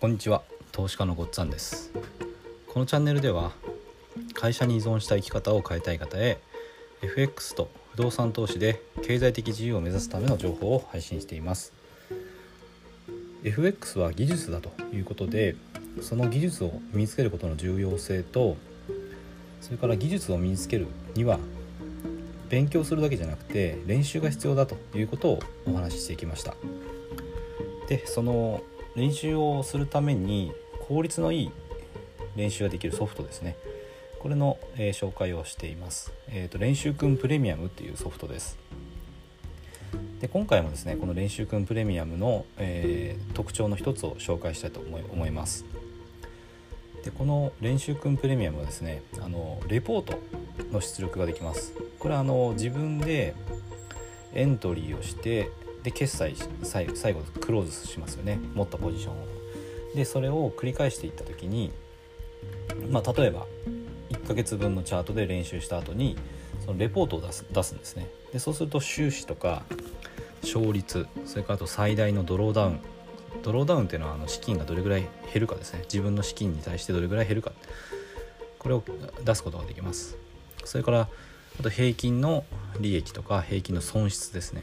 [0.00, 0.42] こんにちは。
[0.70, 1.90] 投資家のごっつぁんです。
[2.68, 3.50] このチャンネルでは
[4.32, 6.38] 会社に依存した生き方を変えたい方へ
[7.02, 11.72] FX と不動産投資で経済的自由を目指すための情報を配信しています。
[13.42, 15.56] FX は技術だということで
[16.00, 18.56] その技術を身につけることの重要性と
[19.60, 21.40] それから技術を身につけるには
[22.48, 26.54] 勉強するだけじゃなくて練習が必要だということをお話ししてきました。
[27.88, 28.62] でその
[28.98, 30.52] 練習をするために
[30.88, 31.50] 効率のいい
[32.34, 33.56] 練習ができるソフトですね。
[34.18, 38.58] これの、えー、紹介をしています、えーと、練習くんプレミアムっていうソフトです。
[40.20, 45.64] で今回もですねこの練習くんプレミアムの、えー、特徴の一つを紹介したいと思い思います。
[47.04, 50.18] でこの練習くんプレミアムはですねあのレポート
[50.72, 51.72] の出力ができます。
[52.00, 53.36] これはあの自分で
[54.34, 55.52] エントリーをして
[55.82, 58.40] で決済最後クローズしますよね。
[58.54, 59.26] 持ったポジションを。
[59.94, 61.72] でそれを繰り返していった時に
[62.90, 63.46] まあ例えば
[64.10, 66.16] 1ヶ月分のチャートで練習した後に
[66.64, 68.08] そのレポートを出す出すんですね。
[68.32, 69.64] でそうすると収支とか
[70.42, 72.80] 勝率それからあと最大のドローダウン。
[73.42, 75.80] ドローダウンっていうのはあの資金がどれぐらい減るかですね。
[75.82, 77.52] 自分の資金に対してどれぐらい減るか。
[78.58, 78.82] これを
[79.24, 80.16] 出すことができます。
[80.64, 81.08] それから
[81.58, 82.44] あと平均の
[82.80, 84.62] 利益とか平均の損失ですね。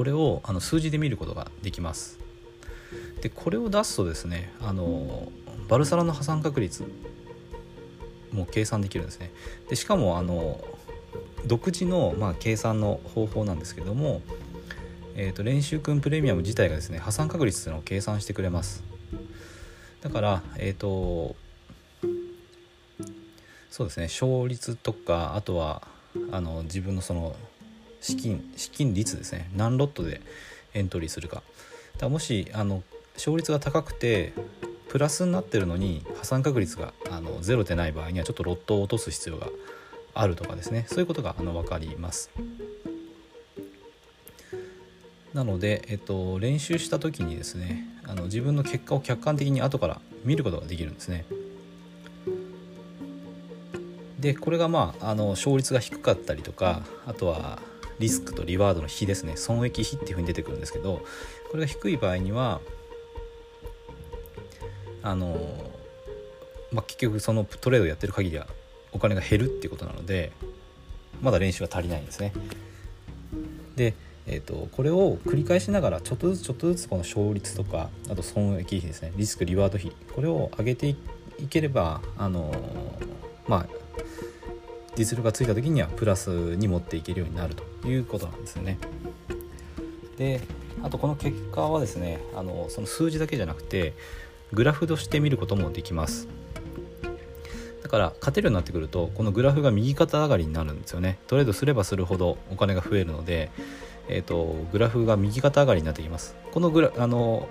[0.00, 2.18] これをあの数字で見ることができます。
[3.20, 5.30] でこれを出すとですねあの
[5.68, 6.90] バルサラの破産確率
[8.32, 9.30] も計算できるんですね。
[9.68, 10.64] でしかもあの
[11.44, 14.22] 独自の、まあ、計算の方法なんですけども、
[15.16, 18.82] えーと、練習くんプレミアム自体がですね破産確率というのを計算してくれます。
[20.00, 21.36] だからえっ、ー、と
[23.68, 25.82] そうですね勝率とかあとは
[26.32, 27.36] あの自分のその
[28.00, 29.50] 資金資金率ですね。
[29.54, 30.20] 何ロットで
[30.74, 31.42] エントリーするか。
[31.98, 32.82] だもしあの
[33.14, 34.32] 勝率が高くて
[34.88, 39.48] プラスになってるのに破産確率があのゼロでない場合にはちょっとロットを落とす必要が
[40.14, 40.86] あるとかですね。
[40.88, 42.30] そういうことがあの分かります。
[45.32, 51.24] なので、えっと、練習した時にですねあの自分の結果を客観的に後から見ることができるんですね。
[54.18, 57.58] でこれがまああの勝率が低かったりとかあとは
[58.00, 59.36] リスクとリワードの比ですね。
[59.36, 61.04] 損益比っていうふうに出てくるんですけど
[61.50, 62.60] これが低い場合には
[65.02, 65.36] あの、
[66.72, 68.46] まあ、結局そのトレードやってる限りは
[68.92, 70.32] お金が減るっていうことなので
[71.20, 72.32] まだ練習は足りないんですね。
[73.76, 73.94] で、
[74.26, 79.12] えーと、これを繰り返しながらちょっとずつちょっとずつこの勝率とかあと損益比ですね。
[79.16, 79.92] リスクリワード比。
[80.14, 80.96] これを上げてい
[81.50, 82.50] ければあの
[83.46, 83.79] まあ
[84.96, 88.78] 実力がついた時にはプラスに持っていけるようになるということなんですよね。
[90.18, 90.40] で
[90.82, 93.94] あとこの結果はですねあのその数字だけじゃなくて
[94.52, 96.28] グラフとして見ることもできます。
[97.90, 103.50] だから勝てるようになってくるとこのグラフが右肩上がりになるんですよねトレードすればするほどお金が増えるので、
[104.06, 107.48] えーと、グラフが右肩上がりになってきますこのグラあの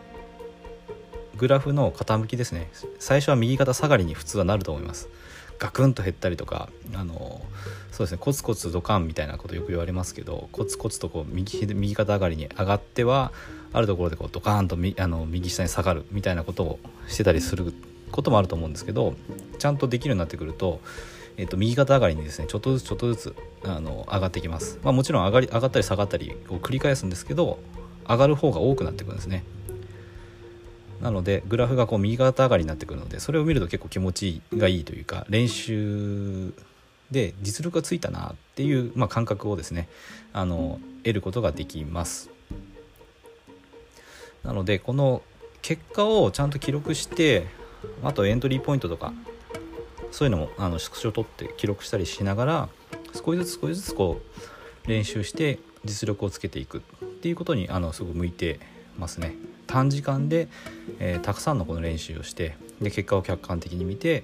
[1.35, 2.69] グラフの傾きですね
[2.99, 5.09] 最初は右肩下がりに普通はなると思います
[5.59, 7.41] ガクンと減ったりとかあの
[7.91, 13.31] そうですねコツコツドカンみたいなことよく言われますけどコツコツとこう右右肩上がりに上がっては
[13.73, 17.73] あるところでこうドカーンとみあの右下に下がるみたいなことをしてたりする
[18.11, 19.13] こともあると思うんですけど
[19.59, 20.79] ちゃんとできるようになってくると,、
[21.37, 27.59] えー、と右肩上がりにですねちょっとずつちょっとずつあの上がってきます、まあ、もちろん上がり上がったり下がったりを繰り返すんですけど
[28.07, 29.43] 上がる方が多くなってくるんですね。
[31.01, 36.53] なのでグラフがこう右肩上がりになってくるのでそれを見ると結構気持ちがいいというか練習
[37.11, 39.87] で実力がついたなっていう、まあ、感覚をですね
[40.33, 42.29] あの得ることができます。
[44.43, 45.21] なのでこの
[45.61, 47.47] 結果をちゃんと記録して
[48.03, 49.13] あとエントリーポイントとか
[50.11, 52.69] そういうのもあのスクショ取って記録したりしながら
[53.13, 54.21] 少しずつ少しずつこ
[54.85, 58.59] う練習して実力をつけていくっていうことにあのすごく向いて
[58.99, 59.35] ますね。
[59.69, 60.47] 短時間で、
[60.99, 64.23] えー、たくさんのこの練習をしてで結果を客観的に見て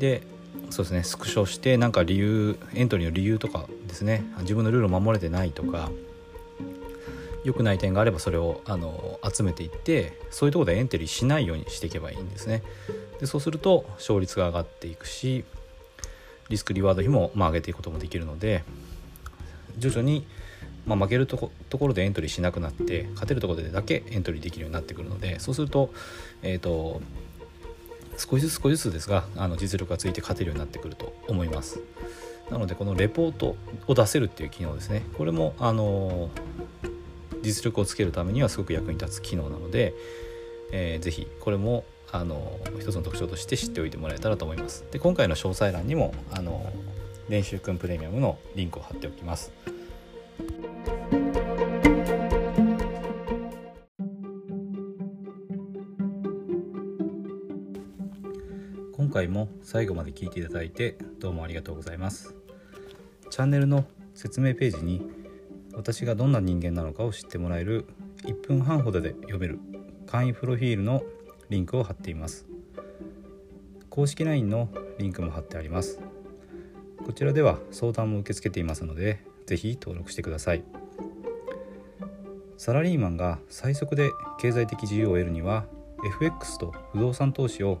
[0.00, 0.22] で
[0.70, 5.90] そうですねスクショしてなんか理由エントリーの理由とかですね自分のルールを守れてないとか
[7.44, 12.62] 良くない点があればそれをあの集めていってそういうところでエントリーしないようにしていけばいいんですね
[13.20, 15.44] でそうすると勝率が上がっていくし
[16.48, 18.64] リスクリワード費も、まあ、上げていくこともできるので
[19.78, 20.26] 徐々に
[20.86, 25.92] まあ、負けるとこところでエントリーしなくなって勝てるところでだけエントリーできるようになってくるのでそうすると,、
[26.42, 27.00] えーと、
[28.18, 31.80] 少しずつ少しずつですがあの実力がついて勝てるようになってくると思います。
[32.50, 35.02] なのでこのレポートを出せるっていう機能ですね。
[35.16, 36.30] これもあの
[37.42, 39.94] 実力をつけるためにはすごく役に立つ機能なので、
[40.72, 44.84] えー、ぜひこれもあの一つの特徴として知っておいてもらえたらと思います。
[44.90, 46.70] で今回の詳細欄にもあの
[47.28, 49.52] 練習くんプレミアムのリンクを貼っておきます。
[59.24, 62.34] 回も最後まで聞いていただいてどうもありがとうございます。
[63.30, 63.84] チャンネルの
[64.14, 65.02] 説明ページに
[65.72, 67.86] 私がどんな人間なのかを知ってもらえる
[68.24, 69.58] 1分半ほどで読める
[70.06, 71.02] 簡易プロフィールの
[71.48, 72.46] リンクを貼っています。
[73.88, 74.68] 公式 LINE の
[74.98, 76.00] リンクも貼ってあります。
[77.04, 80.64] こちらでは相談も受け付けていますので是非登録してください。
[82.58, 85.64] サラリーマンが最速で経済的自由を得るには
[86.06, 87.80] FX と不動産投資を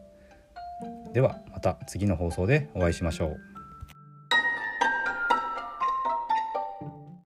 [1.13, 3.50] ではまた次の放送でお会いしましょう。